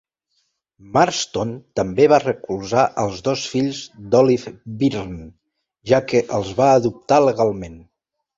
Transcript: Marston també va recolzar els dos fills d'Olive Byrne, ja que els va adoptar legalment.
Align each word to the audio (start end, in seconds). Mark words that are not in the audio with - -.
Marston 0.93 1.51
també 1.79 2.07
va 2.13 2.17
recolzar 2.23 2.85
els 3.03 3.19
dos 3.27 3.43
fills 3.51 3.83
d'Olive 4.15 4.55
Byrne, 4.81 5.27
ja 5.93 6.01
que 6.09 6.25
els 6.41 6.51
va 6.63 6.73
adoptar 6.81 7.23
legalment. 7.29 7.79